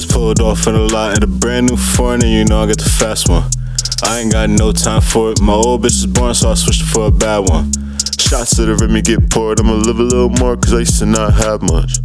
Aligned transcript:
Just 0.00 0.14
pulled 0.14 0.40
off 0.40 0.66
in 0.66 0.74
a 0.74 0.86
lot 0.86 1.14
in 1.14 1.22
a 1.22 1.26
brand 1.26 1.68
new 1.68 1.76
foreign, 1.76 2.22
and 2.22 2.32
you 2.32 2.46
know 2.46 2.62
I 2.62 2.66
got 2.66 2.78
the 2.78 2.88
fast 2.88 3.28
one. 3.28 3.44
I 4.02 4.20
ain't 4.20 4.32
got 4.32 4.48
no 4.48 4.72
time 4.72 5.02
for 5.02 5.30
it. 5.30 5.42
My 5.42 5.52
old 5.52 5.82
bitch 5.82 5.88
is 5.88 6.06
born, 6.06 6.32
so 6.32 6.50
I 6.50 6.54
switched 6.54 6.84
for 6.84 7.08
a 7.08 7.10
bad 7.10 7.50
one. 7.50 7.70
Shots 8.18 8.56
to 8.56 8.64
the 8.64 8.76
rim 8.76 8.98
get 9.02 9.28
poured. 9.28 9.60
I'ma 9.60 9.74
live 9.74 9.98
a 9.98 10.02
little 10.02 10.30
more, 10.30 10.56
cause 10.56 10.72
I 10.72 10.78
used 10.78 11.00
to 11.00 11.04
not 11.04 11.34
have 11.34 11.60
much. 11.60 12.00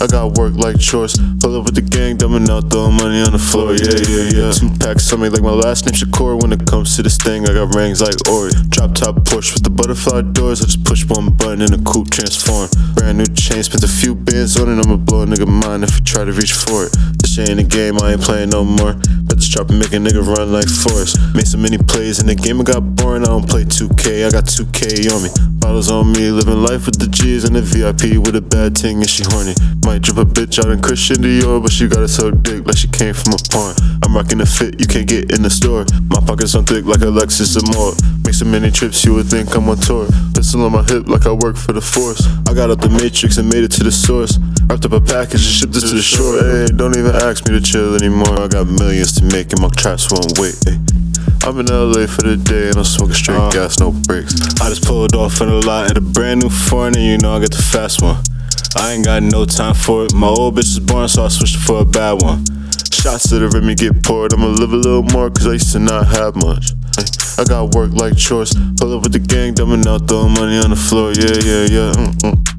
I 0.00 0.06
got 0.06 0.36
work 0.36 0.54
like 0.54 0.78
chores. 0.78 1.16
Pull 1.40 1.56
up 1.56 1.64
with 1.64 1.74
the 1.74 1.80
gang, 1.80 2.16
dumbing 2.16 2.48
out, 2.48 2.70
throwing 2.70 2.96
money 2.96 3.22
on 3.22 3.32
the 3.32 3.38
floor. 3.38 3.72
Yeah, 3.72 3.96
yeah, 4.04 4.26
yeah. 4.32 4.52
Two 4.52 4.68
packs 4.78 5.12
on 5.12 5.20
me 5.20 5.28
like 5.28 5.42
my 5.42 5.56
last 5.56 5.86
name 5.86 5.94
Shakur. 5.94 6.40
When 6.40 6.52
it 6.52 6.66
comes 6.66 6.96
to 6.96 7.02
this 7.02 7.16
thing, 7.16 7.48
I 7.48 7.52
got 7.52 7.74
rings 7.74 8.00
like 8.00 8.14
Horry. 8.26 8.52
Drop 8.68 8.94
top 8.94 9.16
Porsche 9.24 9.54
with 9.54 9.64
the 9.64 9.70
butterfly 9.70 10.22
doors. 10.32 10.60
I 10.60 10.66
just 10.66 10.84
push 10.84 11.04
one 11.08 11.32
button 11.32 11.62
and 11.62 11.72
the 11.72 11.82
coupe 11.82 12.10
transform. 12.10 12.68
Brand 12.94 13.18
new 13.18 13.28
chain, 13.32 13.62
spent 13.62 13.84
a 13.84 13.88
few 13.88 14.14
bands 14.14 14.60
on 14.60 14.68
it. 14.68 14.76
I'ma 14.84 14.96
blow 14.96 15.22
a 15.22 15.26
nigga 15.26 15.48
mind 15.48 15.84
if 15.84 15.94
he 15.96 16.00
try 16.02 16.24
to 16.24 16.32
reach 16.32 16.52
for 16.52 16.86
it. 16.86 16.92
This 17.22 17.38
ain't 17.38 17.60
a 17.60 17.64
game, 17.64 17.96
I 18.02 18.12
ain't 18.12 18.22
playing 18.22 18.50
no 18.50 18.64
more. 18.64 18.96
Drop 19.56 19.70
and 19.70 19.78
make 19.78 19.94
a 19.94 19.96
nigga 19.96 20.20
run 20.20 20.52
like 20.52 20.68
Forrest. 20.68 21.16
Made 21.34 21.48
so 21.48 21.56
many 21.56 21.78
plays 21.78 22.20
in 22.20 22.26
the 22.26 22.34
game, 22.34 22.60
it 22.60 22.66
got 22.66 22.84
boring. 22.94 23.24
I 23.24 23.32
don't 23.32 23.48
play 23.48 23.64
2K, 23.64 24.28
I 24.28 24.30
got 24.30 24.44
2K 24.44 25.08
on 25.08 25.24
me. 25.24 25.30
Bottles 25.64 25.90
on 25.90 26.12
me, 26.12 26.28
living 26.28 26.60
life 26.60 26.84
with 26.84 27.00
the 27.00 27.08
G's 27.08 27.44
and 27.48 27.56
the 27.56 27.64
VIP 27.64 28.20
with 28.20 28.36
a 28.36 28.44
bad 28.44 28.76
ting 28.76 29.00
and 29.00 29.08
she 29.08 29.24
horny. 29.32 29.56
Might 29.80 30.02
drip 30.04 30.20
a 30.20 30.28
bitch 30.28 30.60
out 30.60 30.68
in 30.68 30.84
Christian 30.84 31.24
Dior, 31.24 31.62
but 31.62 31.72
she 31.72 31.88
got 31.88 32.04
a 32.04 32.08
suck 32.08 32.36
dick 32.44 32.68
like 32.68 32.76
she 32.76 32.88
came 32.88 33.16
from 33.16 33.32
a 33.32 33.40
porn. 33.48 33.72
I'm 34.04 34.12
rocking 34.12 34.44
a 34.44 34.46
fit 34.46 34.76
you 34.76 34.84
can't 34.84 35.08
get 35.08 35.32
in 35.32 35.40
the 35.40 35.48
store. 35.48 35.88
My 36.12 36.20
pockets 36.20 36.52
on 36.54 36.68
thick 36.68 36.84
like 36.84 37.00
Alexis 37.00 37.56
Amore. 37.56 37.96
Make 38.28 38.36
so 38.36 38.44
many 38.44 38.68
trips 38.68 39.08
you 39.08 39.14
would 39.16 39.32
think 39.32 39.56
I'm 39.56 39.72
on 39.72 39.80
tour. 39.80 40.04
Pistol 40.36 40.68
on 40.68 40.76
my 40.76 40.84
hip 40.84 41.08
like 41.08 41.24
I 41.24 41.32
work 41.32 41.56
for 41.56 41.72
the 41.72 41.80
force. 41.80 42.20
I 42.44 42.52
got 42.52 42.68
out 42.68 42.84
the 42.84 42.92
matrix 42.92 43.40
and 43.40 43.48
made 43.48 43.64
it 43.64 43.72
to 43.80 43.84
the 43.88 43.92
source. 43.92 44.36
Wrapped 44.68 44.84
up 44.84 44.92
a 44.92 45.00
package 45.00 45.46
and 45.46 45.54
shipped 45.58 45.76
it 45.76 45.80
to 45.80 45.94
the 45.94 46.02
shore. 46.02 46.38
Hey, 46.42 46.66
don't 46.74 46.96
even 46.98 47.14
ask 47.14 47.46
me 47.48 47.54
to 47.54 47.62
chill 47.62 47.94
anymore. 47.94 48.40
I 48.40 48.48
got 48.48 48.66
millions 48.66 49.12
to 49.14 49.24
make 49.24 49.52
and 49.52 49.60
my 49.62 49.68
traps 49.68 50.10
won't 50.10 50.38
wait. 50.38 50.58
Ay. 50.66 50.78
I'm 51.46 51.58
in 51.60 51.66
LA 51.66 52.06
for 52.10 52.22
the 52.26 52.36
day 52.36 52.68
and 52.68 52.76
I'm 52.76 52.84
smoking 52.84 53.14
straight 53.14 53.38
Uh. 53.38 53.50
gas, 53.50 53.78
no 53.78 53.92
brakes. 53.92 54.34
I 54.60 54.68
just 54.68 54.84
pulled 54.84 55.14
off 55.14 55.40
in 55.40 55.48
a 55.48 55.60
lot 55.60 55.90
in 55.90 55.96
a 55.96 56.00
brand 56.00 56.42
new 56.42 56.50
foreign, 56.50 56.96
and 56.96 57.04
you 57.04 57.18
know 57.18 57.36
I 57.36 57.40
got 57.40 57.52
the 57.52 57.62
fast 57.62 58.02
one. 58.02 58.18
I 58.74 58.92
ain't 58.94 59.04
got 59.04 59.22
no 59.22 59.44
time 59.44 59.74
for 59.74 60.04
it. 60.04 60.12
My 60.14 60.26
old 60.26 60.56
bitch 60.56 60.74
is 60.74 60.80
born, 60.80 61.06
so 61.08 61.24
I 61.24 61.28
switched 61.28 61.56
for 61.56 61.82
a 61.82 61.84
bad 61.84 62.20
one. 62.20 62.44
Shots 62.90 63.28
to 63.30 63.38
the 63.38 63.48
rim 63.48 63.68
and 63.68 63.78
get 63.78 64.02
poured. 64.02 64.32
I'ma 64.34 64.48
live 64.48 64.72
a 64.72 64.76
little 64.76 65.04
more, 65.14 65.30
cause 65.30 65.46
I 65.46 65.52
used 65.52 65.70
to 65.72 65.78
not 65.78 66.08
have 66.08 66.34
much. 66.34 66.72
I 67.38 67.44
got 67.44 67.74
work 67.76 67.92
like 67.92 68.16
chores. 68.16 68.52
Pull 68.80 68.96
up 68.96 69.02
with 69.04 69.12
the 69.12 69.20
gang, 69.20 69.54
dumbing 69.54 69.86
out, 69.86 70.08
throwing 70.08 70.34
money 70.34 70.58
on 70.58 70.70
the 70.70 70.76
floor. 70.76 71.12
Yeah, 71.12 71.38
yeah, 71.46 71.64
yeah. 71.70 71.92
Mm-mm. 71.94 72.55